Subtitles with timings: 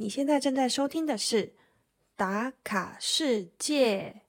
[0.00, 1.44] 你现在正在收听的是
[2.16, 4.22] 《打卡世界》。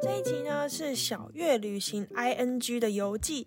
[0.00, 3.46] 这一集呢是小月旅行 ing 的游记。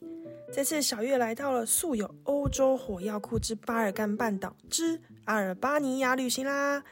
[0.54, 6.83] 这次小月来到了素有“欧洲火药库之巴尔干半岛之阿尔巴尼亚”旅行啦。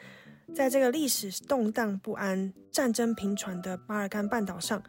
[0.56, 4.82] 在这个历史动荡不安、战争频传的巴尔干半岛上。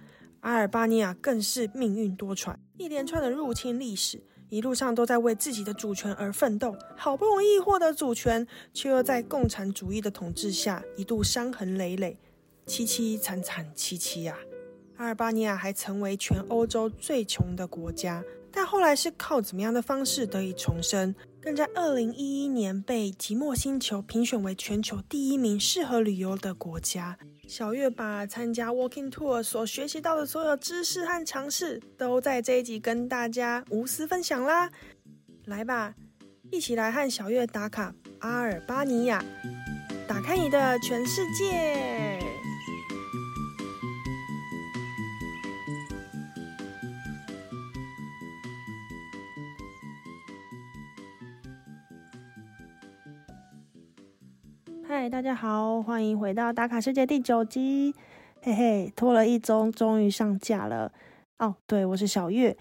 [0.46, 6.76] 阿尔巴尼亚更是命运多舛，一连串的入侵历史，一路上都在为自己的主权而奋斗。
[6.96, 12.16] 好不容易获得主权，却又在共产主义的统治下一度伤痕累累，
[12.64, 14.38] 凄凄惨惨戚戚呀！
[14.98, 18.22] 阿尔巴尼亚还成为全欧洲最穷的国家，
[18.56, 21.14] 但后来是靠怎么样的方式得以重生？
[21.42, 27.18] 更在二零一一年被《寂寞星球》评选为全球第一名适合旅游的国家。
[27.46, 34.70] 小月把参加 Walking Tour 所学习到的所有知识和常识，都在这一集跟大家无私分享啦！
[35.44, 35.94] 来吧，
[36.50, 39.22] 一起来和小月打卡阿尔巴尼亚，
[40.08, 42.15] 打开你的全世界！
[54.88, 57.92] 嗨，大家好，欢迎回到打卡世界第九集。
[58.40, 60.92] 嘿嘿，拖了一周，终于上架了。
[61.40, 62.56] 哦，对，我是小月。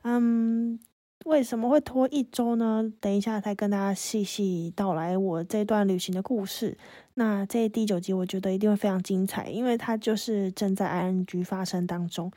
[0.00, 0.80] 嗯，
[1.26, 2.90] 为什么会拖一周呢？
[2.98, 6.78] 等一下再跟大家细细道来我这段旅行的故事。
[7.12, 12.32] 那这第九集，我觉得一定会非常精彩，因为它就是正在 ING 发生当中。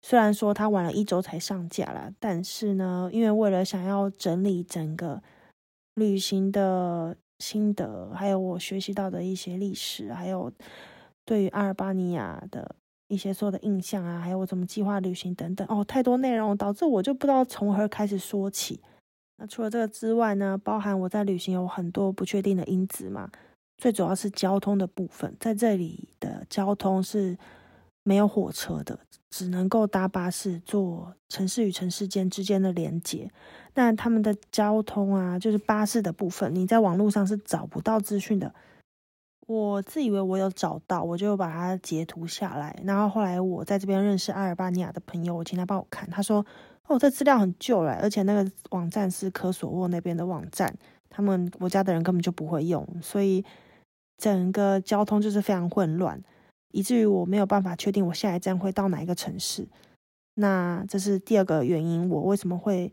[0.00, 5.20] 虽然说它晚了一周才上架了，但是呢，因为为了想要整理整个
[5.96, 7.16] 旅行的。
[7.38, 10.52] 心得，还有我学习到的一些历史，还有
[11.24, 12.74] 对于阿尔巴尼亚的
[13.08, 18.80] 一些所有的印象啊，还有我怎么计划旅行等等，哦，太多内容导致我就不知道从何开始说起。
[19.38, 23.30] 那除了这个之外呢，包含我在旅行有很多不确定的因子嘛，
[23.76, 27.36] 最主要是交通的部分，在这里的交通是。
[28.08, 28.96] 没有火车的，
[29.36, 33.30] 只能够搭巴士做城市与城市间之间的连接。
[33.74, 38.54] 那他们的交通啊，就是巴士的部分，你在网络上是找不到资讯的。
[39.46, 42.74] 我自以为我有找到，我就把它截图下来。
[42.82, 46.44] 然后后来我在这边认识阿尔巴尼亚的朋友，我请他帮我看，他说
[46.88, 50.74] ：“哦，这资料很旧了，而且那个网站是科索沃那边的网站，
[51.10, 53.44] 他们国家的人根本就不会用，所以
[54.16, 56.18] 整个交通就是非常混乱。”
[56.72, 59.66] 以至于我没有办法确定我下一站会到哪一个城市，
[60.34, 62.92] 那这是第二个原因，我为什么会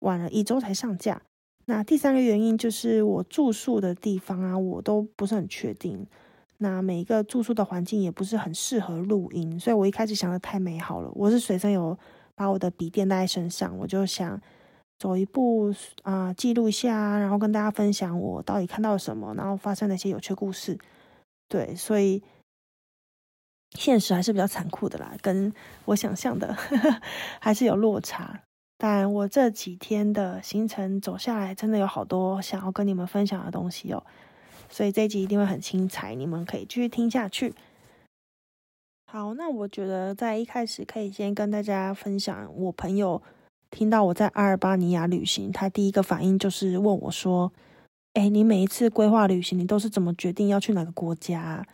[0.00, 1.22] 晚了一周才上架？
[1.64, 6.06] 那第三个原因就是我住宿的地方啊，我都不是很确定。
[6.58, 11.10] 那每一个住宿的环境也不是很适合录音，所以我一开始想的太美好了。
[11.14, 11.98] 我是随身有
[12.34, 14.40] 把我的笔电带在身上，我就想
[14.98, 20.78] 走一步啊，记录一下，然后跟大家分享我到底看到了什么，然后发生了一些有趣故事。
[21.48, 22.22] 对，所以。
[23.72, 25.52] 现实还是比较残酷的啦，跟
[25.86, 26.56] 我想象的
[27.40, 28.42] 还是有落差。
[28.78, 34.04] 但我这几天的行程走下来，真的有好多想要跟你们分享的东西哦，
[34.68, 37.54] 所以这一集一定会很精彩，你们可以继续听下去。
[39.10, 43.22] 好，那我觉得在一开始可以先跟大家分享，我朋友
[43.70, 47.50] 听到我在阿尔巴尼亚旅行，他第一个反应就是问我说
[48.12, 51.66] ：“哎，你每一次规划旅行，你都是怎么决定要去哪个国家？”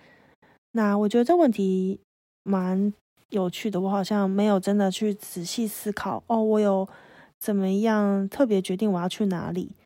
[0.73, 2.01] 那我觉得这问题
[2.43, 2.93] 蛮
[3.29, 6.43] 有趣的，我好像没有真的去仔细思考哦。
[6.43, 6.89] 我有
[7.39, 9.77] 怎么样特别决定我要去哪里？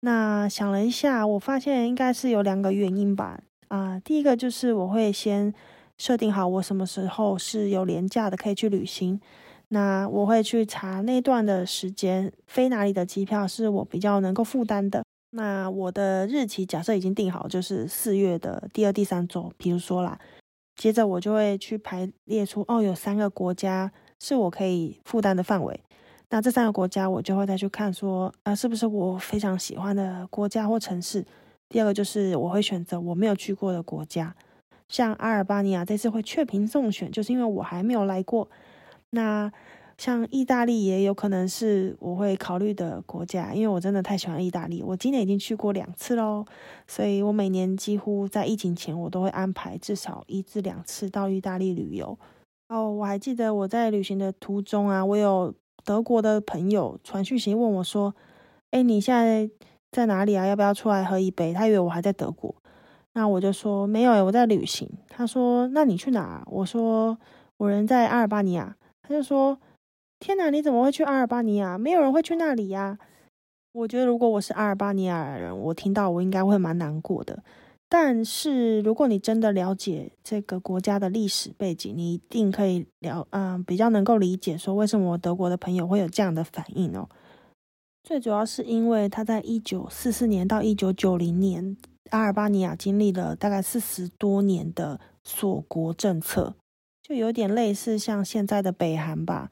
[0.00, 3.40] 那想了一下，我发现应该是有两个原因吧。
[3.68, 5.54] 啊，第一个就是我会先
[5.96, 9.20] 设定好我什么时候是有廉价的可以去旅行，
[9.68, 15.04] 那我会去查那段的时间飞哪里的机票是我比较能够负担的。
[15.34, 20.18] 那我的日期假设已经定好，就是四月的第二、第三周，比如说啦，
[20.76, 25.80] 接着我就会去排列出哦，有三个国家是我可以负担的范围。
[26.28, 31.24] 那这三个国家，我就会再去看说，啊，是不是我非常喜欢的国家或城市？
[31.68, 34.34] 第二个就是我会选择我没有去过的国家，
[34.88, 38.50] 像阿尔巴尼亚这次会确评送选，就是因为我还没有来过。
[39.10, 39.50] 那
[39.98, 44.82] 像意大利也有可能是我会考虑的国家，因为我真的太喜欢意大利。
[44.82, 46.44] 我今年已经去过两次喽，
[46.86, 52.18] 所以我每年几乎在疫情前我都会安排至少一至两次到意大利旅游。
[52.68, 55.54] 哦，我还记得我在旅行的途中啊，我有
[55.84, 58.14] 德国的朋友传讯息问我说
[58.72, 59.48] ：“哎，你现在
[59.92, 60.46] 在哪里啊？
[60.46, 62.54] 要不要出来喝一杯？”他以为我还在德国，
[63.12, 64.88] 那我就说没有，我在旅行。
[65.08, 67.18] 他说：“那你去哪？”我说
[67.58, 69.58] ：“我人在阿尔巴尼亚。”他就说。
[70.22, 71.76] 天哪，你怎么会去阿尔巴尼亚？
[71.76, 72.96] 没有人会去那里呀。
[73.72, 77.42] 我觉得如果我是阿尔巴尼亚人，我听到我应该会蛮难过的。
[77.88, 87.08] 但是如果你真的了解这个国家的历史背景，你一定可以了，嗯，比较能够理解说为什么德国的朋友会有这样的反应哦。
[88.04, 91.76] 最主要是因为他在一九四四年到一九九零年，
[92.10, 96.54] 阿尔巴尼亚经历了大概四十多年的锁国政策，
[97.02, 99.50] 就有点类似像现在的北韩吧。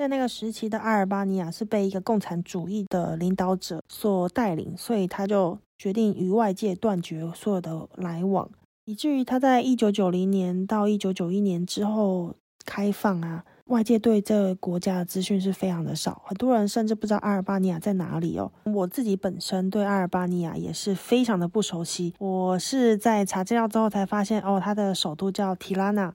[0.00, 8.48] 在那个时期的阿尔巴尼亚是被一个共产主义的领导者所带领，所以他就决定与外界断绝所有的来往，
[8.86, 13.44] 以至于他在一九九零年到一九九一年之后开放啊。
[13.66, 18.50] 外界对这个国家的资讯是非常的少，很多人甚至不知道阿尔巴尼亚在哪里哦。
[18.64, 26.14] 我自己本身对阿尔巴尼亚也是非常的不熟悉，我是在查资料之后才发现，哦，它的首都叫提拉纳，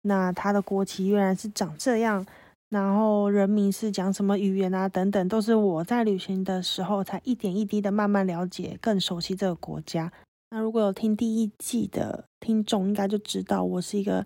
[0.00, 2.26] 那它的国旗原来是长这样，
[2.70, 10.10] 然后人民是讲什么语言啊，等等，都是我在旅行的时候才一点一滴的慢慢了解，更熟悉这个国家。
[10.50, 14.24] 那如果有听第一季的听众，应该就知道我是一个。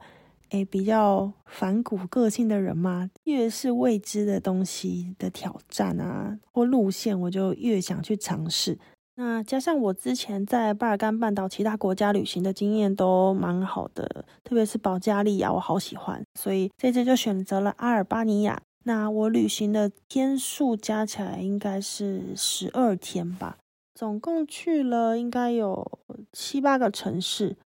[0.50, 8.78] 诶，比较反骨个性的人嘛，越是未知的东西的挑战啊，或路线，我就越想去尝试。
[9.16, 18.60] 那加上我之前在巴尔干半岛其他国家旅行的经验都蛮好的，特别是保加利亚，我好喜欢，所以这次就选择了阿尔巴尼亚。
[18.86, 23.56] 那我旅行的天数加起来应该是十二天吧，
[23.94, 25.98] 总共去了应该有
[26.32, 27.56] 七八个城市。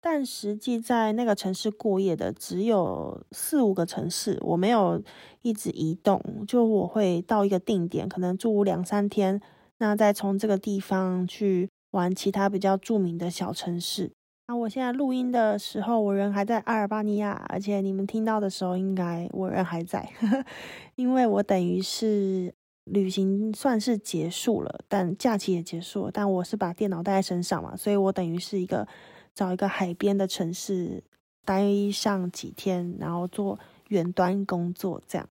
[0.00, 5.02] 但实际在那个城市过夜的只有四五个城市，我没有
[5.42, 9.40] 一直移动，就我会到一个定点，可能住两三天，
[9.78, 14.12] 那再从这个地方去玩其他比较著名的小城市。
[14.46, 20.08] 那我现在录音的时候，我人还在阿尔巴尼亚，而且你们听到的时候，应该我人还在，
[20.96, 22.54] 因为我等于是
[22.84, 28.86] 旅行算是结束了，但假期也结束了，但我是把电脑带在身上嘛，所以我等于是一个。
[29.34, 31.04] 找一个海边的城市
[31.44, 35.28] 待上几天，然后做远端工作这样。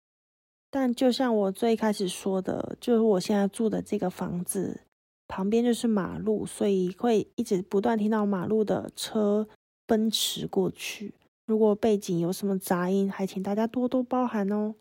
[0.75, 4.81] 但就像我最开始说的，就是我现在住的这个房子
[5.27, 9.47] 旁边就是马路，所以会一直不断听到马路的车
[9.85, 11.13] 奔驰过去。
[11.45, 14.73] 如果背景有什么杂音，还请大家多多包涵哦。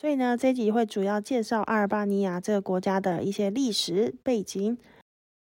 [0.00, 4.78] 所以呢，这集会主要介绍阿尔巴尼亚这个国家的一些历史背景。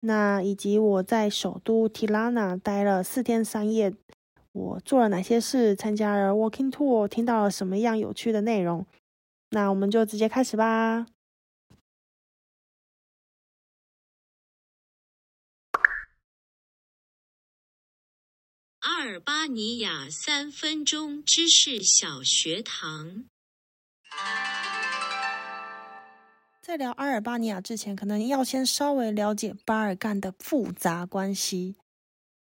[0.01, 3.93] 那以及我在首都提拉纳待了四天三夜，
[4.53, 5.77] 我做了哪些事？
[5.77, 8.87] 参加了 walking tour，听到了什么样有趣的内容？
[9.51, 11.07] 那我们就直接开始吧。
[18.81, 23.25] 阿尔巴尼亚三分钟知识小学堂。
[26.63, 31.77] 在聊阿尔巴尼亚之前，可能要先稍微了解巴尔干的复杂关系。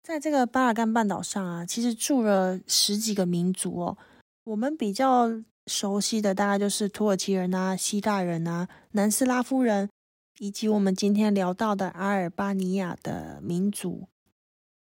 [0.03, 3.99] 在这个巴尔干半岛上啊，其实住了十几个民族哦。
[4.45, 5.29] 我们比较
[5.67, 9.89] 熟悉的大概就是土耳其人啊、希腊人啊、南斯拉夫人，
[10.39, 14.07] 以及我们今天聊到的阿尔巴尼亚的民族。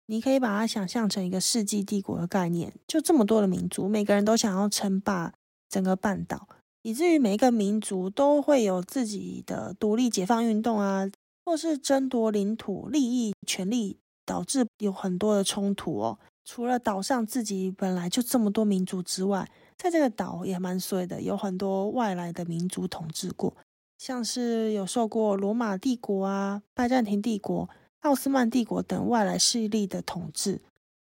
[0.08, 5.34] 你可以把它想象成一个世纪帝国的概念，就这么多的民族，每个人都想要称霸
[5.68, 6.48] 整个半岛。
[6.84, 11.10] 以至于每一个民族都会有自己的独立解放运动啊，
[11.44, 16.20] 或是争夺领土、利益、权利，导致有很多的冲突哦。
[16.44, 23.56] 除了岛上自己本来就这么多民族之外，在这个岛也蛮衰的，有很多外来的民族统治过，
[23.98, 27.70] 像是有受过罗马帝国啊、拜占庭帝国、
[28.02, 30.62] 奥斯曼帝国等外来势力的统治。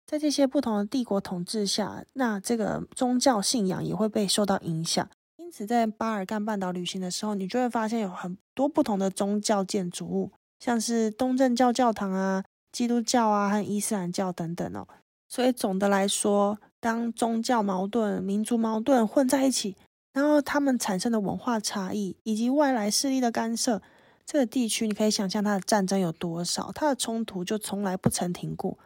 [0.07, 5.07] 在这些不同的帝国统治下，那这个宗教信仰也会被受到影响。
[5.37, 14.87] 因此，在巴尔干半岛旅行的时候，你就会发现有很多不同的宗教建筑物，像是东正教教堂啊、基督教啊和伊斯兰教等等哦。
[15.27, 19.75] 所以总的来说，当宗教矛盾、民族矛盾混在一起，
[20.13, 23.81] 然后他们产生的文化差异以及外来势力的干涉，
[24.23, 28.77] 这个地区你可以想象它的战争有多少，它的冲突就从来不曾停过。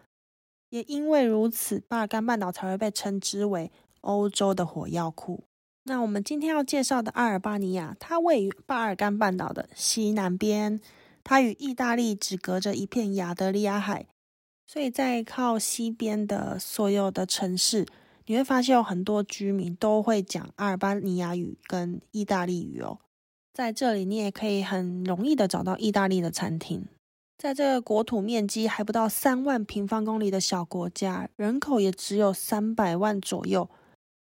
[0.70, 5.44] 也因为如此，巴尔干半岛才会被称之为欧洲的火药库。
[5.84, 10.80] 那我们今天要介绍的阿尔巴尼亚，它位于巴尔干半岛的西南边，
[11.26, 14.06] 它与意大利只隔着一片亚得里亚海，
[14.72, 17.88] 所以在靠西边的所有的城市，
[18.28, 23.00] 你会发现有很多居民都会讲阿尔巴尼亚语跟意大利语哦。
[23.52, 26.86] 在这里，你也可以很容易的找到意大利的餐厅。
[27.40, 33.68] 在这个国土面积还不到三万平方公里的小国家，人口也只有三百万左右。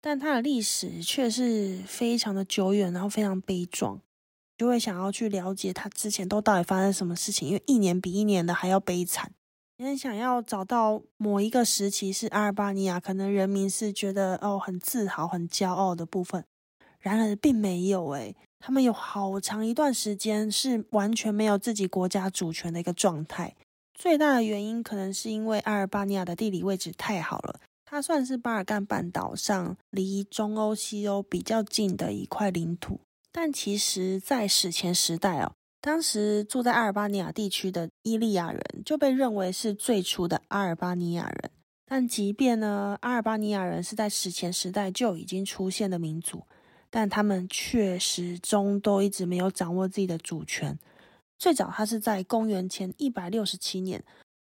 [0.01, 4.01] 但它的历史却是非常的久远，然后非常悲壮，
[4.57, 9.33] 就会想要去了解它之前都到底发生什么事情，因为一年比一年的还要悲惨。
[9.85, 16.45] 很想要找到某一个时期是阿尔巴尼亚，可能人民是觉得哦很自豪、很骄傲的部分。
[16.99, 23.55] 然而并没有诶，他们有好长一段时间是完全没有自己国家主权的一个状态。
[23.95, 33.01] 最大的原因可能是因为阿尔巴尼亚的地理位置太好了，它算是巴尔干半岛上离中欧、西欧比较近的一块领土。
[33.31, 35.53] 但其实，在史前时代哦。
[35.81, 41.51] 当时住在阿尔巴尼亚地区的伊利亚人就被认为是最初的阿尔巴尼亚人。
[41.87, 46.43] 但即便呢，阿尔巴尼亚人是在史前时代就已经出现的民族，
[46.91, 50.79] 但他们却始终都一直没有掌握自己的主权。
[51.39, 54.05] 最早，他是在公元前一百六十七年，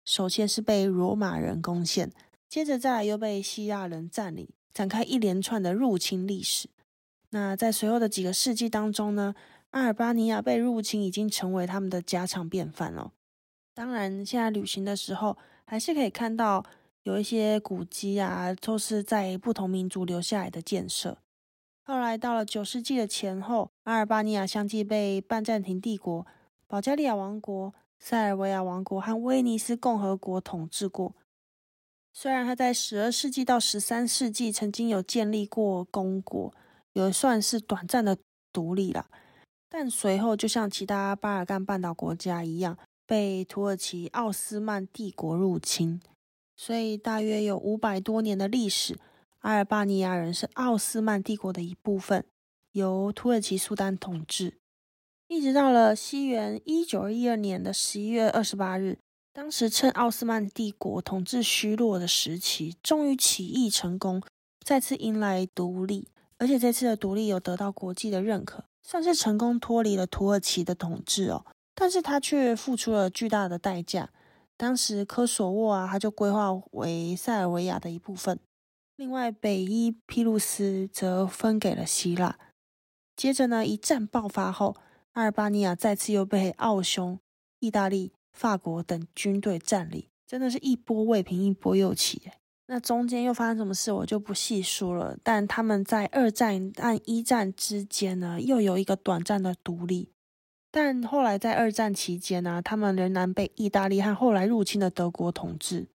[0.04, 2.10] 首先是被罗马人攻陷，
[2.48, 6.68] 接着再来又被希腊人占领，展开一连串的入侵历史。
[7.30, 9.34] 那在随后的几个世纪当中呢？
[9.72, 13.12] 阿尔巴尼亚被入侵已经成为他们的家常便饭了。
[13.74, 15.36] 当然，现在旅行的时候
[15.66, 16.64] 还是可以看到
[17.04, 21.18] 有一些古迹啊，都是在不同民族留下来的建设。
[21.84, 26.26] 后来到了九世纪的前后，阿尔巴尼亚相继被拜占庭帝国、
[26.68, 31.14] 保加利亚王国、塞尔维亚王国和威尼斯共和国统治过。
[32.12, 36.52] 虽然他在十二世纪到十三世纪曾经有建立过公国，
[36.92, 38.18] 也算是短暂的
[38.52, 39.06] 独立了。
[39.74, 42.76] 但随后，就像其他巴尔干半岛国家一样，
[43.06, 45.98] 被土耳其奥斯曼帝国入侵，
[46.54, 48.98] 所以大约有五百多年的历史。
[49.38, 52.26] 阿尔巴尼亚人是奥斯曼帝国的一部分，
[52.72, 54.58] 由土耳其苏丹统治，
[55.26, 58.98] 一直到了西元一九一二年的十一月二十八日，
[59.32, 64.22] 当时趁奥斯曼帝国统治虚弱的时期，终于起义成功，
[64.62, 68.64] 再次迎来独立，而且这次的独立有得到国际的认可。
[68.82, 74.10] 算是成功脱离了土耳其的统治哦，但是他却付出了巨大的代价。
[74.56, 78.38] 当时科索沃啊，他就规划为塞尔维亚的一部分，
[78.96, 82.38] 另外北伊皮鲁斯则分给了希腊。
[83.16, 84.76] 接着呢，一战爆发后，
[85.12, 87.18] 阿尔巴尼亚再次又被奥匈、
[87.60, 92.30] 意大利、法国等军队占领，真的是一波未平一波又起。
[92.72, 95.14] 那中间又发生什么事，我就不细说了。
[95.22, 100.08] 但他们在二战和一战之间呢，又有一个短暂的独立。
[100.70, 105.86] 但后来在二战期间呢，他们仍然被意大利和后来入侵的德国统治。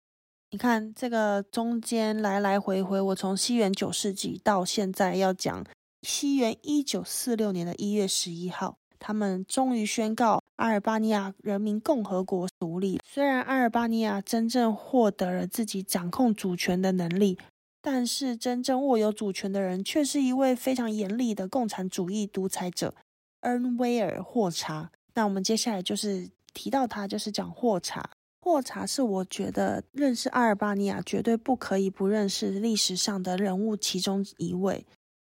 [0.52, 5.66] 你看这个中间来来回回，我从西元九世纪到现在要讲
[6.04, 8.78] 西元一九四六年的一月十一号。
[9.00, 13.00] 他们终于宣告阿尔巴尼亚人民共和国独立。
[13.06, 17.38] 虽然阿尔巴尼亚真正获得了自己掌控主权的能力，
[17.82, 22.94] 但是真正握有主权的人却是一位非常严厉的共产主义独裁者
[23.42, 24.92] 恩威尔·霍查。
[25.14, 28.10] 那我们接下来就是提到他，就是讲霍查。
[28.40, 34.86] 霍查是我觉得认识阿尔巴尼亚绝对不可以不认识历史上的人物其中一位。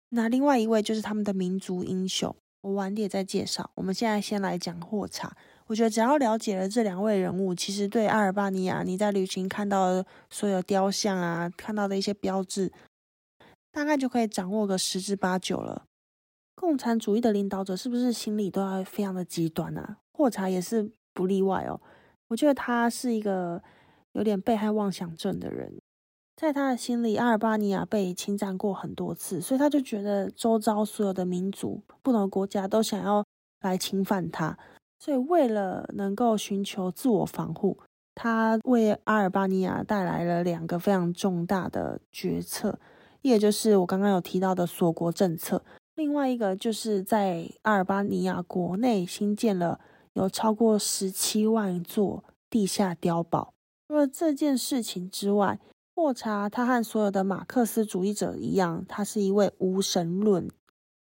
[0.09, 2.35] 那另外一位就是他们的民族英雄。
[2.63, 3.71] 我晚点再介绍。
[3.75, 5.35] 我们现在先来讲霍查。
[5.67, 12.73] 我觉得只要了解了这两位人物，其实对阿尔巴尼亚你在旅行看到的所有雕像啊，看到的一些标志，
[13.71, 15.87] 大概就可以掌握个十之八九了。
[16.57, 19.99] 共产主义的领导者是不是心里都要非常的极端啊？
[20.13, 21.81] 霍查也是不例外哦。
[22.29, 23.63] 我觉得他是一个
[24.13, 25.81] 有点被害妄想症的人。
[26.41, 33.23] 在他的心里，阿尔巴尼亚被侵占过很多次，所以他就觉得周遭所有的民族、不同的国家都想要
[33.61, 34.57] 来侵犯他。
[34.99, 37.77] 所以为了能够寻求自我防护，
[38.15, 42.79] 他为阿尔巴尼亚带来了两个非常重大的决策，
[43.21, 45.63] 一个就是我刚刚有提到的锁国政策，
[45.97, 49.79] 另外一个就是在阿尔巴尼亚国内新建了
[50.15, 53.53] 有超过十七万座地下碉堡。
[53.89, 55.59] 除了这件事情之外，
[56.01, 60.51] 霍查他和所有的马克思主义者一样，他是一位无神论。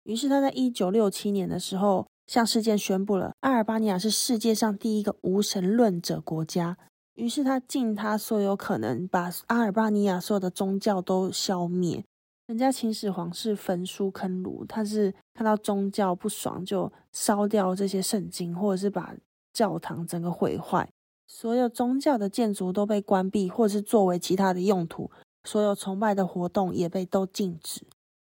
[0.04, 6.78] 于是他在一九六七年的时候向世界宣布了，阿尔巴尼亚是世界上第一个无神论者国家。
[7.16, 12.06] 于是他尽他所有可能，把阿尔巴尼亚所有的宗教都消灭。
[12.46, 19.16] 人家秦始皇是焚书坑儒，他是看到宗教不爽就烧掉这些圣经，或者是把
[19.52, 20.88] 教堂整个毁坏。
[21.27, 25.10] 所有宗教的建筑都被关闭，或是作为其他的用途。
[25.46, 27.82] 所有崇拜的活动也被都禁止。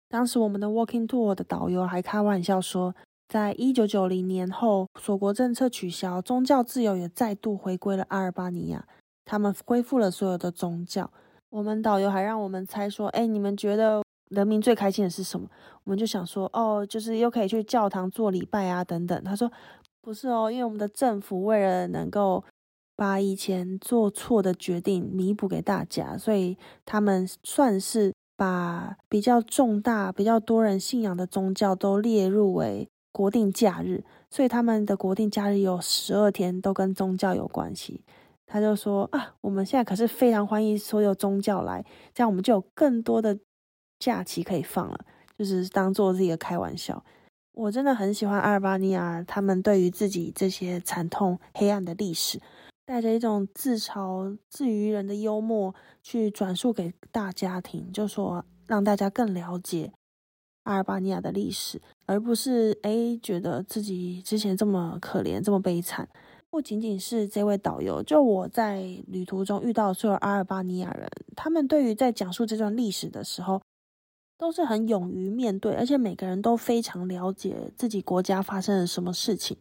[0.08, 2.94] 当时我们的 Walking Tour 的导游还开玩笑说，
[3.28, 8.86] 在一九九零年后，锁国政策取消，宗教自由也再度回归了阿尔巴尼亚。
[9.24, 11.10] 他们恢复了所有的宗教。
[11.50, 15.46] 我们导游还让我们猜说：“哎，你们觉得人民最开心的是什么？
[15.84, 19.22] 我们就想说，哦，就是又可以去教堂做礼拜啊，等等。
[19.22, 19.50] 他说
[20.00, 22.42] 不是哦，因为我们的政府为了能够
[23.00, 38.04] 把以前做错的决定弥补给大家，所以他们算是把比较重大、比较多人信仰的宗教都列入为国定假日，所以他们的国定假日有十二天都跟宗教有关系。
[38.44, 43.38] 他就说啊，我们现在可是非常欢迎所有宗教来，这样我们就有更多的
[43.98, 45.00] 假期可以放了，
[45.38, 47.02] 就是当做是一个开玩笑。
[47.52, 52.40] 我真的很喜欢阿尔巴尼亚，他们对于自己这些惨痛黑暗的历史，
[52.90, 59.92] 带着一种自嘲自娱人的幽默去转述给大家庭，就说让大家更了解
[60.64, 66.08] 阿尔巴尼亚的历史，而不是诶觉得自己之前这么可怜，这么悲惨。
[66.50, 73.62] 不仅仅是这位导游，就我在旅途中遇到所有阿尔巴尼亚人，他们对于在讲述这段历史的时候，
[74.36, 79.56] 都是很勇于面对，而且每个人都非常了解自己国家发生了什么事情，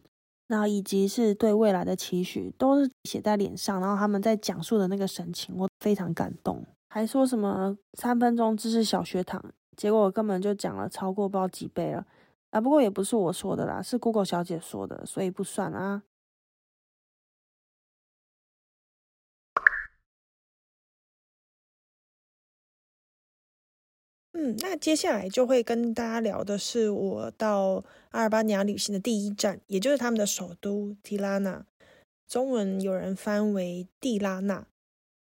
[0.50, 3.80] 那以及是对未来的期许，都是写在脸上。
[3.80, 9.40] 然后他们在讲述的那个神情，我非常感动，还说什么三分钟知识小学堂，
[9.76, 12.04] 结果我根本就讲了超过不知道几倍了
[12.50, 12.60] 啊！
[12.60, 16.02] 不过也不是我说的啦，是 Google 小姐说的，所以不算啊。
[24.42, 31.66] 嗯，那接下来就会跟大家聊的是我到阿尔巴尼亚旅行的第一站，也就是他们的首都提拉纳，
[32.26, 34.66] 中文有人翻为蒂拉纳。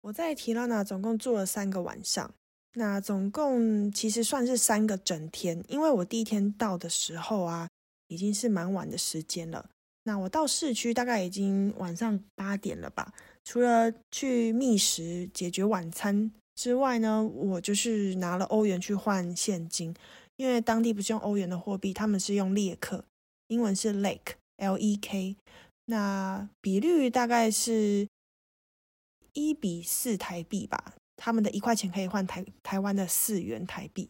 [0.00, 2.34] 我在提拉纳总共住了三个晚上，
[2.74, 7.68] 那总共其实算是三个整天，因为我第一天到的时候啊，
[8.08, 9.70] 已经是蛮晚的时间了。
[10.02, 16.32] 那我到市区大概已经晚上八点了吧，除了去觅食解决晚餐。
[16.56, 19.94] 之外呢，我就是拿了欧元去换现金，
[20.36, 23.04] 因为当地不是用欧元的货币，他们是用列克，
[23.48, 25.36] 英文是 lake，l e k，
[25.84, 28.08] 那比率大概是
[29.34, 34.08] 一比四台币吧，他们的一块钱可以换台台湾的四元台币。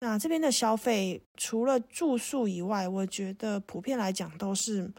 [0.00, 4.90] 那这边的消费除了住宿以外，我觉得普遍来讲都是。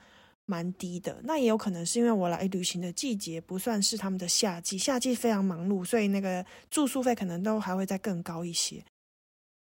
[0.45, 8.83] 蛮低的，那也有可能是因为我来旅行的季节不算是他们的夏季，夏季非常忙碌，所以那个住宿费可能都还会再更高一些。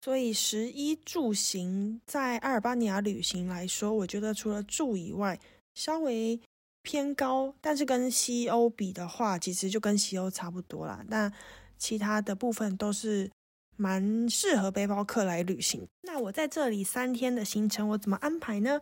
[0.04, 5.40] 所以十一住行在阿尔巴尼亚旅行来说，我觉得除了住以外，
[5.76, 6.40] 稍微
[6.82, 11.04] 偏高，但是跟西欧比的话，其实就跟西欧差不多啦。
[11.08, 11.32] 那
[11.78, 13.30] 其他的部分都是
[13.76, 15.86] 蛮适合背包客来旅行。
[16.02, 18.82] 那我在这里三天的行程，我怎么安排呢？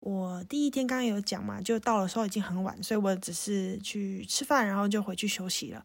[0.00, 5.84] 我第一天刚刚有讲嘛，就到的时候已经很晚，所以我只是去吃饭，然后就回去休息了。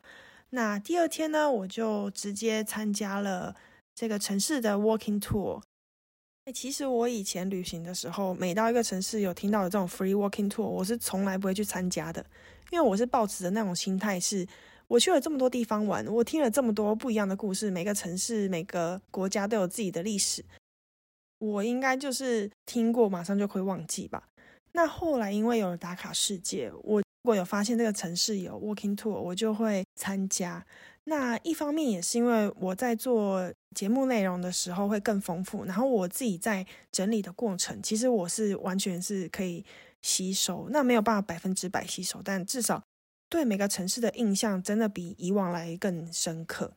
[0.51, 3.55] 那第二天呢，我就直接参加了
[3.95, 5.61] 这个城市的 walking tour。
[6.53, 12.23] 其实我以前旅行的时候，每到一个城市有听到有这种 free walking tour，我是从来不会去参加的，
[12.69, 14.45] 因为我是抱持的那种心态，是
[14.87, 20.43] 我去了这么多地方玩，我听了这么多不一样的故事，每个城市、每个国家都有自己的历史。
[21.43, 24.23] 我应该就是听过，马上就会忘记吧。
[24.71, 30.65] 那后来因为有了打卡世界，我如果有发现这个城市有 walking tour，我就会参加。
[31.03, 39.65] 那一方面也是因为我在做节目内容的时候会更丰富，然后我自己在整理的过程，其实我是完全是可以
[40.01, 40.69] 吸收。
[40.71, 42.81] 那没有办法百分之百吸收，但至少
[43.29, 46.71] 对每个城市的印象真的比以往来更深刻。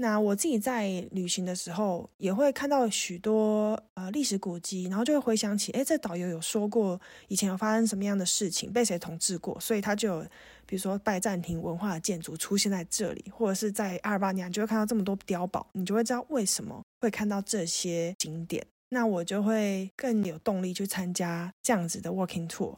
[0.00, 10.22] 那我自己在旅行的时候，也会看到许多呃历史古迹，然后就会回想起，哎，这导游有说过以前有发生什么样的事情，被谁统治过，所以他就有，
[10.64, 18.66] 比如说拜占庭文化的建筑出现在这里，或者是在阿尔巴尼亚，你就会看到这么多碉堡，你就会知道为什么会看到这些景点。
[18.88, 22.74] 那我就会更有动力去参加这样子的 walking tour。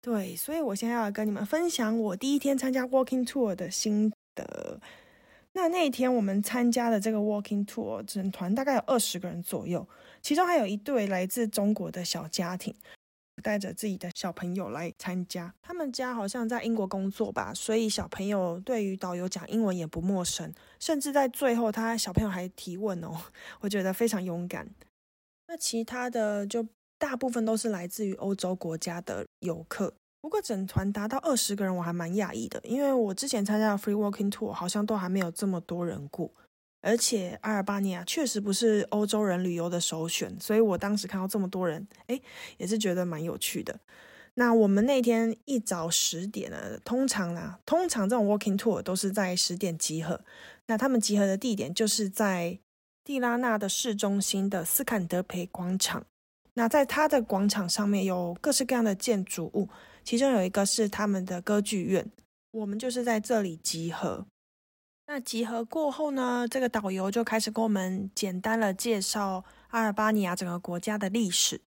[0.00, 4.80] 对，所以我现在要跟你们分享我第一天参加 walking tour 的心得。
[5.54, 9.86] 那那一天我们参加的这个 walking tour，整团大概有二十个人左右，
[10.22, 12.74] 其中还有一对来自中国的小家庭，
[13.42, 15.54] 带着自己的小朋友来参加。
[15.60, 23.10] 他们家好像在英国工作吧，所以小朋友对于导游讲英文也不陌生，甚至在最后他小朋友还提问哦，
[23.60, 24.66] 我觉得非常勇敢。
[25.48, 26.66] 那其他的就
[26.98, 29.92] 大部分都是来自于欧洲国家的游客。
[30.22, 36.30] 不过整团达到二十个人，我还蛮讶异的，因为我之前参加的 free walking tour 好像都还没有这么多人过，
[36.80, 42.18] 而且阿尔巴尼亚确实不是欧洲人旅游的首选，所以我当时看到这么多人，哎，
[42.56, 43.80] 也是觉得蛮有趣的。
[44.34, 50.20] 那我们那天一早十点呢，通常呢，通常这种 walking tour 都是在十点集合，
[50.68, 52.60] 那他们集合的地点就是在
[53.04, 56.06] 蒂拉纳的市中心的斯坎德培广场。
[56.54, 59.68] 那在它的广场上面有各式各样的建筑物，
[60.04, 62.10] 其中有一个是他们的歌剧院。
[62.50, 64.26] 我们就是在这里集合。
[65.06, 71.58] 那集合过后呢，这个导游就开始给我们简单的介绍阿尔巴尼亚整个国家的历史。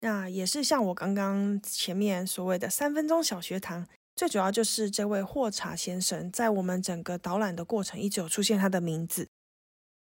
[0.00, 9.26] 那也是像我刚刚前面所谓的三分钟小学堂，最主要就是这位霍查先生在我们整个导览的过程一直有出现他的名字。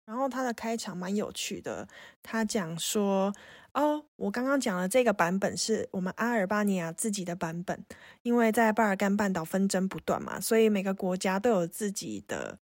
[0.08, 1.88] 然后他的开场蛮有趣的，
[2.24, 3.32] 他讲说。
[3.74, 7.84] 哦，我刚刚讲的这个版本是我们阿尔巴尼亚自己的版本，
[8.22, 12.60] 因为在巴尔干半岛纷争不断嘛，所以每个国家都有自己的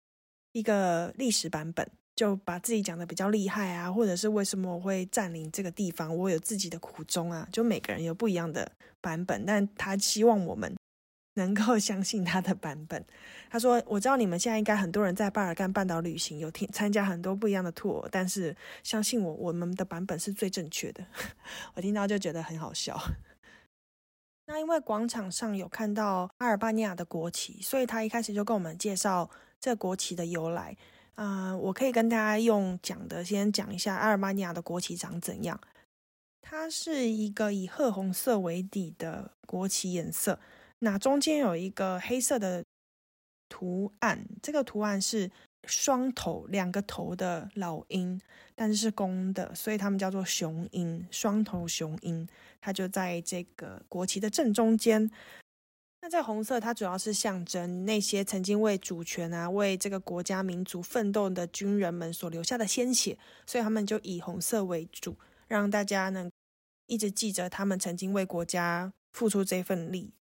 [0.52, 10.76] 一个历史版本，就把自己讲的比较厉害啊，或者是为什么我会占领这个地方，我有自己的苦衷啊，就每个人有不一样的版本，但他希望我们。
[11.36, 13.06] 能够 相信他的版本，
[13.50, 21.06] 他说：“我知道你们现在应该很多人在巴尔干半岛旅行，有听参加很多不一样的 tour，但是相信我，我们的版本是最正确的。
[21.76, 23.00] ”我听到就觉得很好笑。
[24.48, 30.78] 那因为广场上有看到阿尔巴尼亚的国旗，所以他一开始就跟我们介绍这国旗的由来。
[31.16, 35.60] 啊，我可以跟大家用讲的先讲一下阿尔巴尼亚的国旗长怎样。
[36.42, 40.40] 它是一个以褐红色为底的国旗颜色。
[40.86, 42.64] 那中间有一个黑色的
[43.50, 45.32] 图案，这个图案是
[45.68, 48.22] 双头两个头的老鹰，
[48.54, 52.28] 但是是公的，所以它们叫做雄鹰，双头雄鹰。
[52.62, 55.10] 它就在这个国旗的正中间。
[56.02, 63.18] 那这红色，它主要是象征那些曾经为主权啊、为这个国家民族奋斗的军人们所留下的鲜血，
[63.48, 65.18] 所以他们就以红色为主，
[65.48, 66.30] 让大家能
[66.86, 70.14] 一直记着他们曾经为国家付出这份力。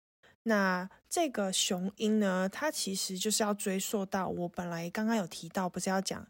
[0.44, 2.48] 那这个雄鹰呢？
[2.48, 6.26] 它其实就是要追溯到我本来刚刚有提到，不是要讲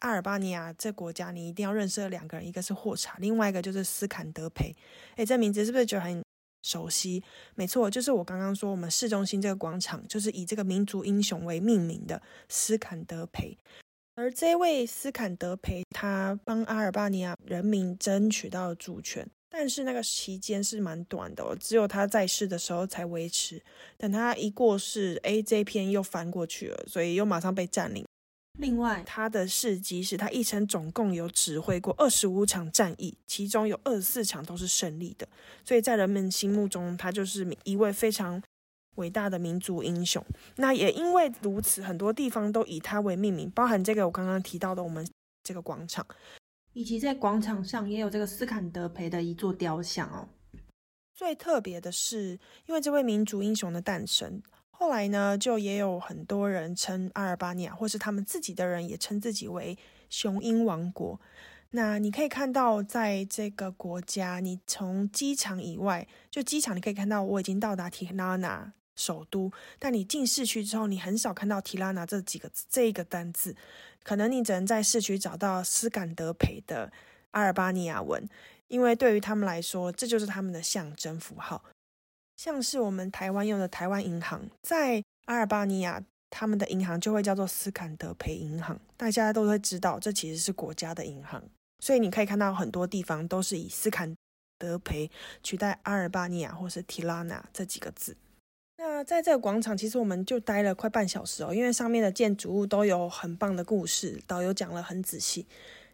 [0.00, 4.74] 阿尔巴尼亚这国家，你一定要认识的两个人，一个是霍查，另外一个就是斯坎德培。
[5.16, 6.22] 诶，这名字是不是觉得很
[6.64, 7.22] 熟悉？
[7.54, 13.56] 没错，就是我刚刚说我们市中心这个广场，就是以这个民族英雄为命名的斯坎德培。
[14.16, 19.28] 而这位斯坎德培，他帮阿尔巴尼亚人民争取到了主权。
[19.58, 23.62] 但是那个期间是蛮短的，哦，只有他在世的时候才维持。
[23.96, 28.04] 等他一过世，哎，这篇又翻过去了，所以又马上被占领。
[28.58, 35.26] 另外，他的事迹是他一生总共有指挥过二十五场战役，其中有二十四场都是胜利的。
[35.64, 38.42] 所以在人们心目中，他就是一位非常
[38.96, 40.22] 伟大的民族英雄。
[40.56, 45.06] 那也因为如此，很多地方都以他为命名，包含这个我刚刚提到的我们
[45.42, 46.06] 这个广场。
[46.76, 50.28] 以及在广场上也有这个斯坎德培的一座雕像哦。
[51.14, 59.78] 最特别的是，因为这位民族英雄的诞生，后来呢，就也有很多人称阿尔巴尼亚，或是他们自己的人也称自己为
[60.10, 61.18] 雄鹰王国。
[61.70, 68.74] 那你可以看到，在这个国家，你从机场以外，就机场你可以看到我已经到达提拉纳。
[68.96, 73.54] 首都，但你进市区之后，你很少看到提拉纳这几个这一个单字，
[74.02, 76.90] 可能你只能在市区找到斯坎德培的
[77.30, 78.28] 阿尔巴尼亚文，
[78.68, 81.62] 因为对于他们来说，这就是他们的象征符号。
[82.36, 91.42] 像是我们台湾用的台湾银行，在阿尔巴尼亚，他们的银行就会叫做斯坎德培银行，大家都会知道，这其实是国家的银行。
[91.82, 94.14] 所以你可以看到很多地方都是以斯坎
[94.58, 95.10] 德培
[95.42, 98.16] 取代阿尔巴尼亚或是提拉纳这几个字。
[98.88, 105.44] 那在这个广场，其实我们就待了快半小时哦，因为上面的建筑物都有很棒的故事，导游讲了很仔细。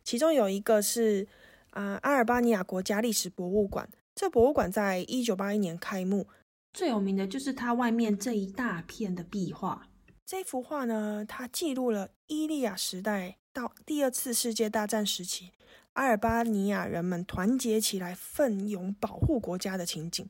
[0.04, 1.26] 其中有一个是
[1.70, 3.88] 啊，阿尔巴尼亚国家历史博物馆。
[4.14, 6.26] 这博物馆在一九八一年开幕，
[6.74, 9.88] 最有名的就是它外面这一大片的壁画。
[10.26, 15.50] 这幅画呢，它记录了伊利亚时代到第二次世界大战时期，
[15.94, 20.28] 阿尔巴尼亚人们团结起来奋勇保护国家的情景。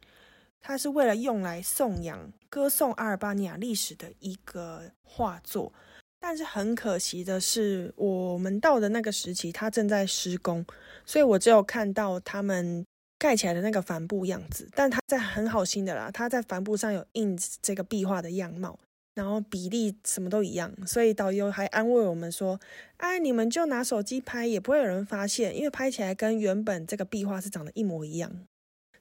[0.62, 5.72] 它是为了用来颂扬、歌颂阿尔巴尼亚历史的一个画作，
[6.20, 10.64] 但是很可惜的是，我们到的那个时期，它正在施工，
[11.05, 12.87] 所以我只有看到他们
[13.18, 14.68] 盖起来的那个帆布样子。
[14.75, 18.79] 但它在很好心的啦，它在帆布上有印这个壁画的样貌，
[19.16, 22.61] 然后比例什么都一样，所以导游还安慰我们说
[22.98, 28.31] ：“哎，你们就拿手机拍，也不会有人发现，因为拍起来跟原本这个壁画是长得一模一样。”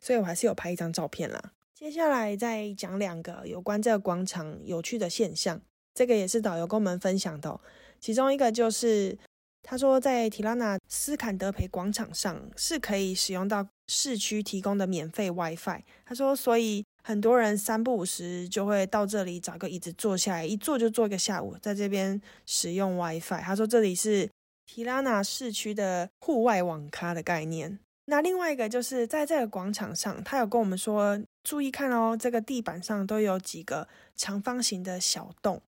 [0.01, 1.53] 所以我还是有拍一张照片啦。
[1.73, 5.61] 接下来再讲两个有关这个广场有趣的现象，
[5.93, 7.59] 这个也是导游跟我们分享的。
[7.99, 9.17] 其中一个就是
[9.63, 15.81] 他说，在提拉纳斯坎德培广场上是可以使用到市区提供的免费 WiFi。
[16.05, 23.41] 他说，所以很多人三不五时就会到这里找个椅子坐下来，一坐就坐一个下午，在这边使用 WiFi。
[23.41, 24.29] 他说这里是。
[24.63, 27.77] 提拉纳市区的户外网咖的概念。
[28.12, 35.62] 那另外一个就是在这个广场上，他有跟我们说，注意看哦，这个地板上都有几个长方形的小洞，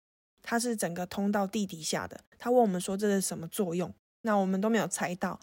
[0.42, 2.20] 它是整个通到地底下的。
[2.40, 5.40] 他问我们说这是什么作用，那我们都没有猜到。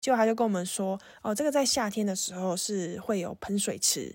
[0.00, 4.12] 结果他就跟我们说，哦，这个在夏天的时候是会有喷水池，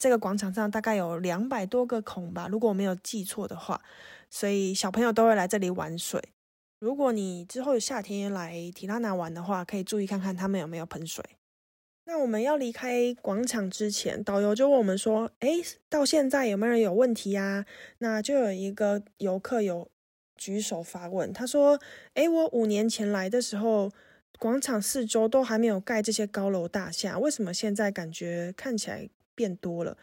[0.00, 3.80] 这个广场上大概有两百多个孔吧，如果我没有记错的话，
[4.28, 6.20] 所以小朋友都会来这里玩水。
[6.80, 11.24] 如果你之后夏天来提拉纳玩的话，可以注意看看他们有没有喷水。
[12.10, 15.58] 那我们要离开广场之前，导游就问我们说：“哎，
[15.90, 17.66] 到现在有没有人有问题呀？”
[18.00, 19.90] 那就有一个游客有
[20.34, 21.78] 举手发问，他说
[22.14, 23.92] ：“哎，我五年前来的时候，
[24.38, 29.98] 广场四周都还没有盖这些高楼大厦，为什么现在感觉看起来变多了？”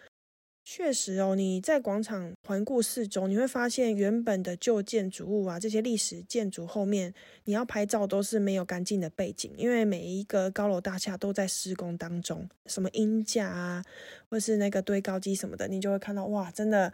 [0.67, 13.86] 确实哦，你在广场环顾四周，你会发现原本的旧建筑物啊，这些历史建筑后面，你要拍照都是没有干净的背景，因为每一个高楼大厦都在施工当中，什么鹰架啊，
[14.28, 16.91] 或是那个堆高机什么的，你就会看到哇，真的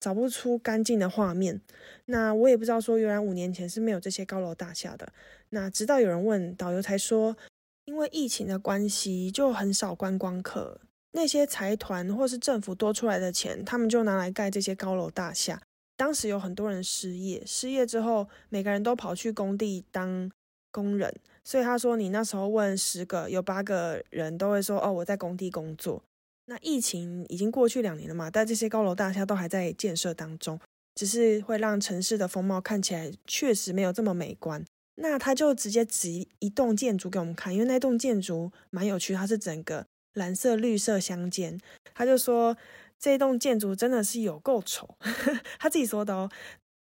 [0.00, 1.60] 找不出干净的画面。
[2.06, 5.12] 那我也不知道说，原来五年前是没有这些高楼大厦的。
[5.50, 7.36] 那直到有人问导游才说，
[7.84, 10.80] 因为疫情的关系，就很少观光客。
[11.12, 15.60] 那些财团或是政府多出来的钱，他们就拿来盖这些高楼大厦。
[15.96, 20.30] 当时有很多人失业，失业之后，每个人都跑去工地当
[20.70, 21.14] 工人。
[21.44, 26.02] 所以他说，你那时候问十个，有八个人都会说：“哦，我在工地工作。”
[26.46, 30.58] 那疫情已经过去两年了嘛，但这些高楼大厦都还在建设当中，
[30.94, 34.64] 只是会让城市的风貌看起来确实没有这么美观。
[34.96, 39.86] 那他就直接指一栋建筑给我们看，因为那栋建筑蛮有趣，它是整个。
[40.14, 41.58] 蓝色、绿色相间，
[41.94, 42.56] 他就说
[42.98, 44.96] 这栋建筑真的是有够丑，
[45.58, 46.30] 他自己说的哦。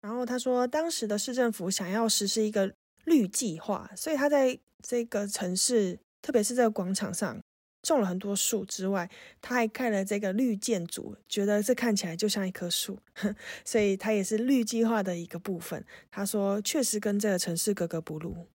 [0.02, 2.72] 然后他说，当时的市政府想要实施一个
[3.06, 7.40] 绿计划，所以他在这个城市，特别是这个广场上
[7.82, 9.10] 种了很多树之外，
[9.42, 13.00] 他还盖了这个绿建筑，觉得这看起来就像一棵树，
[13.66, 15.84] 所以它也是绿计划的一个部分。
[16.12, 18.48] 他说，确实跟这个城市格格不入。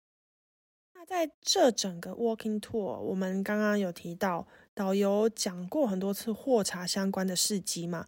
[1.11, 8.07] 在这整个 walking tour，我们刚刚有提到导游讲过很多次霍查相关的事迹嘛？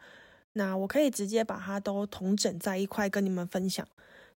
[0.52, 3.84] 那我可以直接把它都统整在一块跟你们分享。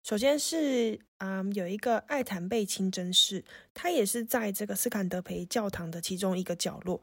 [0.03, 7.01] 首先是啊，有一个艾坦贝清真寺，它也是在这个斯坎德培教堂的其中一个角落，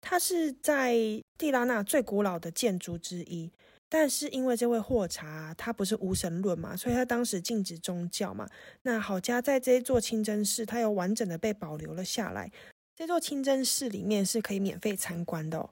[0.00, 0.94] 它是在
[1.36, 3.50] 蒂拉纳最古老的建筑之一。
[3.96, 8.44] 但是因为这位霍查他不是无神论嘛，所以他当时禁止宗教嘛。
[8.82, 12.50] 那好家在这座清真寺，它又完整的被保留了下来。
[12.96, 15.70] 这座清真寺里面是可以免费参观的，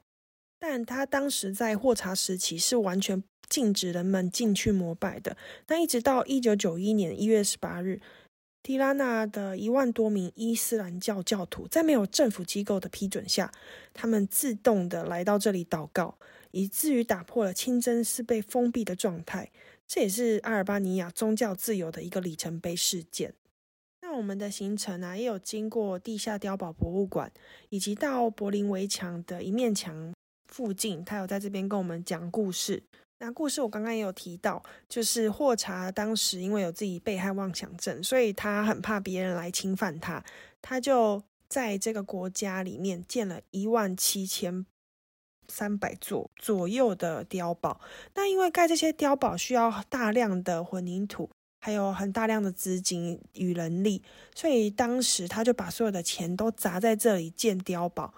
[0.57, 5.35] 但他当时在霍查时期是完全禁止人们进去膜拜的。
[5.67, 7.99] 那一直到一九九一年一月十八日，
[8.61, 13.51] 提拉纳的一万多名伊斯兰教教徒在没有政府机构的批准下，
[13.93, 16.17] 他们自动的来到这里祷告。
[16.53, 19.51] 以至于打破了清真寺被封闭的状态，
[19.87, 23.33] 这也是阿尔巴尼亚宗教自由的一个里程碑事件。
[24.01, 27.31] 那我们的行程呢，也有经过地下碉堡博物馆，
[27.69, 30.13] 以及到柏林围墙的一面墙
[30.47, 32.83] 附近，他有在这边跟我们讲故事。
[33.17, 40.23] 那故事我刚刚也有提到，就是霍查当时因为有自己被害妄想症，所以他很怕别人来侵犯他，
[40.61, 44.65] 他就在这个国家里面建了一万七千。
[45.47, 47.79] 三百座左右的碉堡，
[48.13, 51.29] 那因为盖这些碉堡需要大量的混凝土，
[51.61, 54.01] 还有很大量的资金与人力，
[54.35, 58.13] 所以当时他就把所有的钱都砸在这里建碉堡。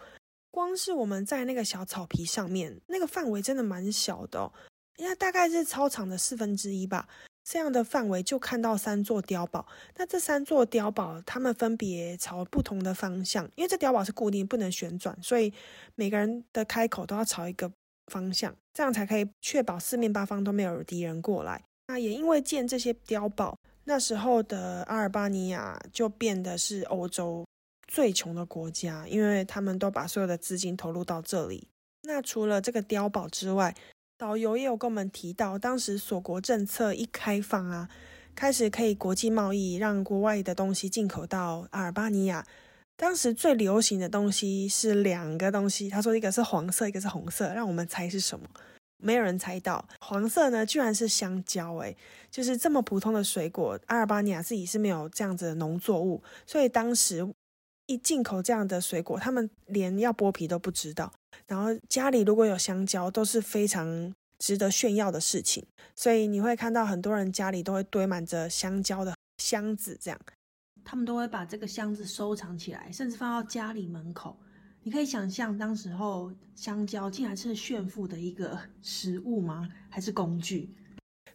[0.52, 4.52] 光是我们在那个小草皮上面，那个范围真的蛮小的，
[4.98, 7.08] 应该大概是操场的四分之一吧。
[7.48, 9.66] 这样的范围就看到三座碉堡，
[9.98, 15.54] 那这三座碉堡它们分别朝不同的方向，因为这碉堡是固定不能旋转，所以
[15.94, 17.72] 每个人的开口都要朝一个
[18.08, 21.64] 方向，这样才可以确保四面八方都没有敌人过来。
[21.88, 27.46] 那也因为建这些碉堡，那时候的阿尔巴尼亚就变得是欧洲
[27.88, 31.68] 最穷的国家，因为他们都把所有的资金投入到这里。
[32.02, 33.76] 那除了这个碉堡之外，
[34.18, 37.90] 导游也有跟我们提到，当时锁国政策一开放啊，
[38.34, 42.46] 开始可以国际贸易，让国外的东西进口到阿尔巴尼亚。
[42.96, 48.48] 当时最流行的东西是两个东西，他说一个是黄色，一个是红色，让我们猜是什么？
[49.04, 51.98] 没有人猜到，黄色呢居然是香蕉，诶，
[52.32, 57.28] 就是这么普通的水果，阿尔巴尼亚自己是没有这样子的农作物，所以当时
[57.88, 61.12] 一进口这样的水果，他们连要剥皮都不知道。
[61.48, 69.98] 然后家里如果有香蕉，都是非常值得炫耀的事情，所以你会看到很多人家里都会堆满着香蕉的箱子。
[70.02, 70.20] 这样，
[70.84, 74.38] 他们都会把这个箱子收藏起来，甚至放到家里门口。
[74.82, 79.68] 你可以想象，当时候香蕉竟然是炫富的一个食物吗？
[79.90, 80.76] 还是工具？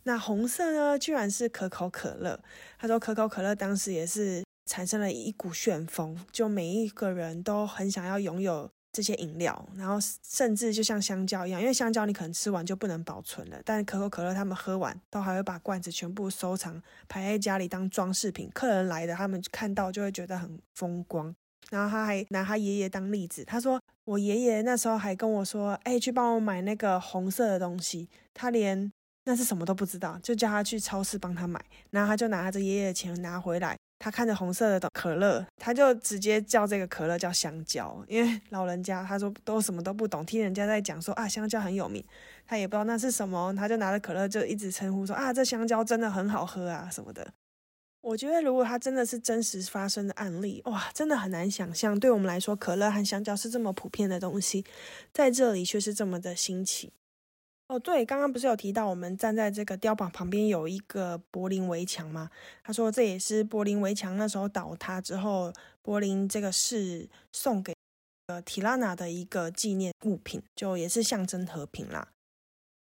[0.05, 2.41] 那红色呢，居然是可口可乐。
[2.79, 18.49] 他说，可口可乐当时也是产生了一股旋风，就每一个人都很想要拥有这些饮料，然后甚至就像香蕉一样，因为香蕉你可能吃完就不能保存了，但可口可乐他们喝完都还会把罐子全部收藏，排在家里当装饰品。
[18.55, 21.35] 客人来的，他们看到就会觉得很风光。
[21.71, 28.93] 然后他还拿他爷爷当例子，他说我爷爷那时候还跟我说，哎，去帮我买那个红色的东西，他连。
[29.25, 33.77] 那是什么都不知道，就叫他去超市帮他买，然后他就拿着爷爷的钱拿回来。
[34.01, 42.03] 他看着红色的可乐，他就直接叫这个可乐叫香蕉，因为老人家他说都什么都不懂，听人家在讲说啊香蕉很有名，
[42.47, 47.31] 他也不知道那是什么，他就拿着可乐就一直称呼说啊这香蕉真的很好喝啊什么的。
[48.01, 54.65] 我觉得如果他真的是真实发生的案例，哇，真的很难想象，对我们来说可乐和香蕉是这么普遍的东西，
[55.13, 56.91] 在这里却是这么的新奇。
[57.71, 62.29] 哦，对，刚刚不是有提到我们站在这个碉堡旁边有一个柏林围墙吗？
[62.65, 67.73] 他说这也是柏林围墙那时候倒塌之后，柏林这个市送给
[68.27, 72.09] 呃提拉纳的一个纪念物品，就也是象征和平啦。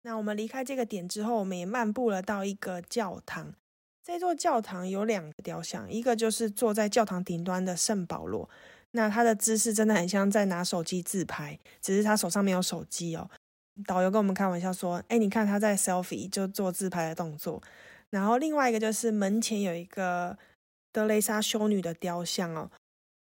[0.00, 3.52] 那我们离开这个点之后，我们也漫步了到一个教堂。
[4.02, 8.48] 这座教堂有两个雕像，一个就是坐在教堂顶端的圣保罗，
[8.92, 13.28] 那他的姿势真的很像在拿手机自拍，只是他手上没有手机哦。
[13.86, 17.62] 导游跟我们开玩笑说：“哎，你看他在 selfie 就做自拍的动作。”
[18.10, 20.36] 然后另外一个就是门前有一个
[20.92, 22.70] 德雷莎修女的雕像哦。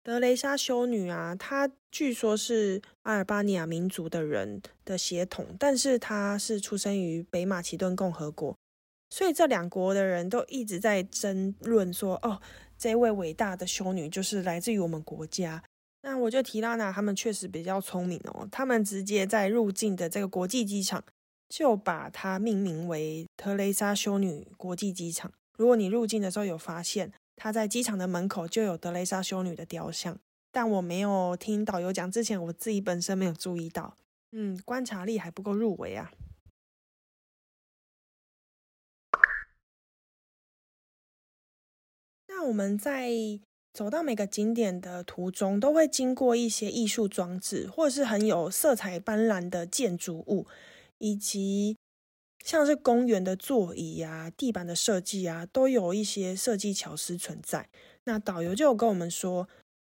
[0.02, 8.56] 德雷莎修女啊，她据说是阿尔巴尼亚民族的人的血统，但是她是出生于北马其顿共和国，
[9.10, 12.42] 所以这两国的人都一直在争论说：“哦，
[12.76, 15.62] 这位伟大的修女就是来自于我们国家。”
[16.04, 21.02] 那我觉得提拉纳他们确实比较聪明哦，他们直接在入境的这个国际机场
[21.48, 25.32] 就把它命名为特蕾莎修女国际机场。
[25.56, 30.18] 如果你入境的时候有发现，他在机场的门口就有德蕾莎修女的雕像，
[30.50, 33.96] 但我没有听导游讲之前，我自己本身没有注意到。
[34.32, 36.10] 嗯，观察力还不够入围啊。
[42.26, 43.40] 那我们在。
[43.72, 50.46] 走到每个景点的途中，都会经过一些艺术装置，或者是很有色彩斑斓的建筑物，
[50.98, 51.76] 以及
[52.44, 57.70] 像是公园的座椅啊、地板的设计啊，都有一些设计巧思存在。
[58.04, 59.48] 那导游就有跟我们说，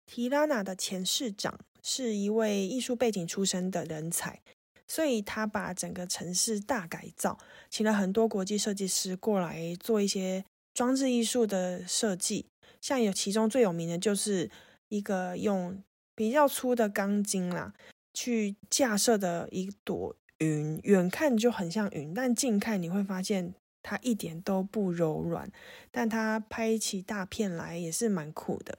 [0.06, 4.40] 提拉纳的前市长是一位艺术背景出身的人才，
[4.87, 12.46] 所以他把整个城市大改造，请了很多国际设计师过来做一些装置艺术的设计。
[12.84, 14.50] 像有其中最有名的就是
[14.90, 15.82] 一个用
[16.14, 17.72] 比较粗的钢筋啦，
[18.12, 25.50] 去架设的一朵云，远看就很像云，但近看你会发现它一点都不柔软，
[25.90, 28.76] 但它拍起大片来也是蛮酷的。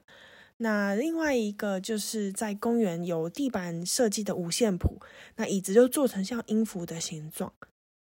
[0.58, 5.00] 那另外一个就是在公园有地板设计的五线谱，
[5.34, 7.52] 那椅子就做成像音符的形状。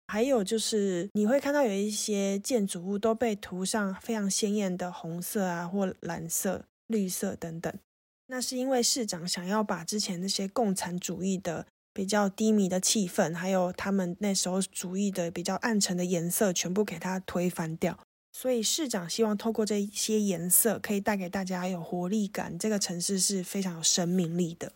[0.08, 7.74] 还有就是，你会看到有一些建筑物都被涂上非常鲜艳的红色啊，或蓝色、绿色等等。
[8.28, 18.00] 那是因为市长想要把之前那些共产主义的比较低迷的气氛，还有他们那时候主义的比较暗沉的颜色，全部给它推翻掉。
[18.32, 24.72] 所以市长希望透过这些颜色，可以带给大家有活力感，这个城市是非常有生命力的。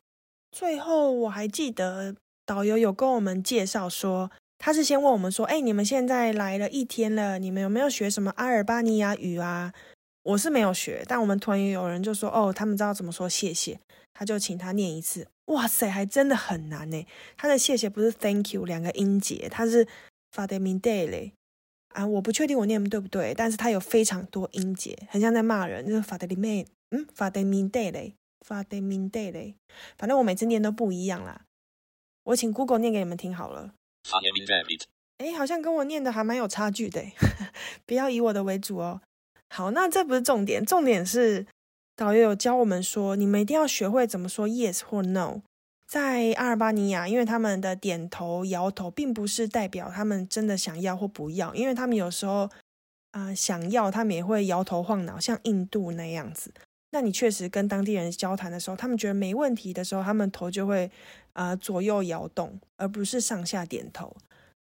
[0.52, 2.16] 最后，我还记得
[2.46, 4.32] 导游有跟我们介绍说。
[4.60, 9.74] 他是先问我们说：“哎，你们现在来了一天了，你们有没有学什么阿尔巴尼亚语啊？”
[10.24, 13.80] 我是没有学，但我们团员有人就说：“哦，他们知道怎么说谢谢。”
[14.14, 15.26] 他就请他念一次。
[15.46, 17.08] 哇塞，还真的很难呢。
[17.38, 19.88] 他的谢谢不是 Thank you 两个音节，他是
[20.36, 21.32] f a d e m i day” 嘞
[21.96, 28.14] 啊，我不确定我念对不对，但是他有非常多音节，很像在骂人，就是 f a d e m i 嗯 f a d e m i day” 嘞
[28.46, 29.56] f a d e m i day” 嘞
[29.98, 31.44] 反正我每次念都不一样啦。
[32.26, 33.74] 我请 Google 念给你们听好了。
[35.18, 37.04] 哎，好像跟我念的还蛮有差距的，
[37.86, 39.02] 不要以我的为主哦。
[39.50, 41.46] 好，那这不是重点，重点是
[41.96, 45.42] 导游有教我们说，你们一定要学会怎么说 yes 或 no。
[45.88, 52.48] 在阿尔巴尼亚，因为他们的点头摇头并不是代表他们真的想要或不要，因为他们有时候
[53.12, 56.54] 啊想要，他们也会摇头晃脑，像印度那样子。
[56.92, 60.90] 那你确实跟当地人交谈的时候，他们觉得没问题的时候，他们头就会
[61.34, 64.16] 啊左右摇动，而不是上下点头。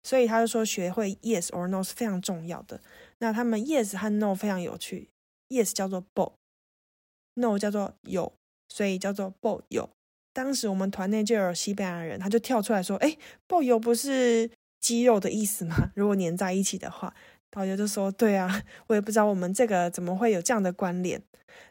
[0.03, 2.81] 所以他就说，学会 yes or no 是非常重要的。
[3.19, 5.09] 那他们 yes 和 no 非常有趣
[5.49, 8.33] ，yes 叫做 bo，no 叫做有，
[8.69, 9.89] 所以叫做 bo 有。
[10.33, 13.17] 当时我们团内就有西班牙人，他就跳出来说：“哎
[13.49, 14.51] ，bo 有不是
[14.81, 15.91] 肌肉的意思吗？
[15.95, 17.15] 如果粘在一起的话。”
[17.57, 21.23] 导游就说：“对啊，我也不知道我们这个怎么会有这样的关联。”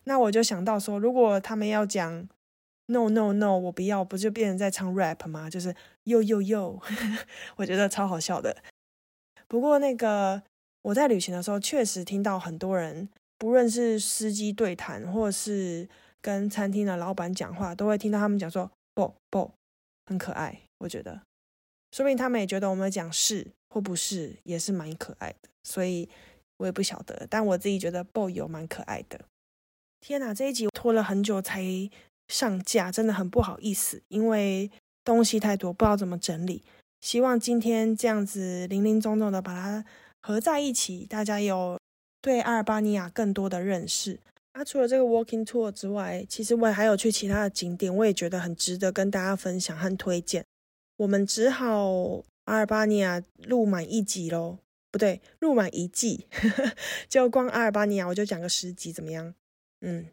[0.05, 2.27] 那我就想到说，如果他们要讲
[2.87, 5.47] “no no no”，我不要，不就变成在唱 rap 吗？
[5.47, 5.71] 就是
[6.05, 6.81] “yo yo yo”，
[7.57, 8.57] 我觉得超好笑的。
[9.47, 10.41] 不过那个
[10.81, 13.07] 我在旅行的时候，确实听到很多人，
[13.37, 15.87] 不论是司机对谈，或是
[16.19, 19.51] 跟餐厅的老板讲话，都会听到他们讲说 “bo bo”，
[20.07, 20.61] 很可爱。
[20.79, 21.21] 我觉得，
[21.95, 25.47] 说不定他们也觉得我们讲是或不是，也是蛮可爱的。
[25.63, 26.09] 所以
[26.57, 29.17] 我也不晓得，但我自己觉得 “boy” 有蛮可爱的。
[30.01, 31.63] 天哪，这一集拖了很久才
[32.27, 34.69] 上架，真的很不好意思，因为
[35.05, 36.61] 东西太多，不知道怎么整理。
[36.99, 39.85] 希望今天这样子零零总总的把它
[40.21, 41.79] 合在一起，大家有
[42.21, 44.19] 对阿尔巴尼亚更多的认识。
[44.53, 50.43] 那除了这个 Walking Tour 之外，其实我也还有去其他的景点，我也觉得很值得跟大家分享和推荐。
[50.97, 54.59] 我们只好阿尔巴尼亚录满一集喽。
[54.91, 56.25] 不对，录满一季，
[57.09, 59.33] 就光阿尔巴尼亚我就讲个十集怎么样？
[59.81, 60.05] 嗯，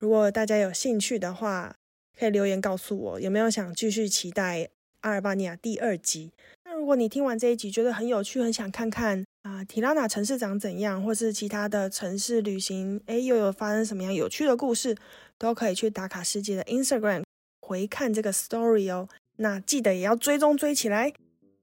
[0.00, 1.76] 如果大家有兴趣的话，
[2.18, 4.68] 可以留言告诉我有没有想继续期待
[5.02, 6.32] 阿尔巴尼亚第二集。
[6.64, 14.96] 那如果你听完这一集觉得很有趣，很想看看啊，提拉纳城市长怎样，或是其他的城市旅行，诶，又有发生什么样有趣的故事，
[15.38, 17.22] 都可以去打卡世界的 Instagram
[17.60, 19.08] 回看这个 story 哦。
[19.36, 21.12] 那记得也要追踪追起来。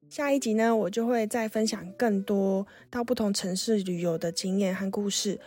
[0.09, 5.39] 下一集呢，我就会再分享更多到不同城市旅游的经验和故事。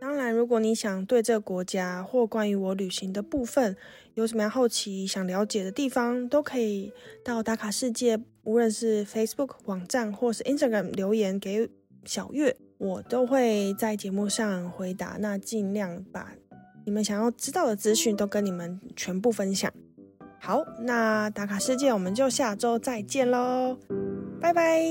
[0.00, 3.76] 当然，如果你想对这个国家或关于我旅行的部分
[4.14, 6.92] 有什么样好奇、想了解的地方，都可以
[7.24, 11.68] 到打卡世界，无论是 Facebook 网站或是 Instagram 留言给
[12.04, 15.16] 小月，我都会在节目上回答。
[15.20, 16.32] 那尽量把
[16.84, 19.72] 你们想要知道的资讯都跟你们全部分享。
[20.44, 23.78] 好，那打卡世界，我们就下周再见喽。
[24.40, 24.82] 拜拜。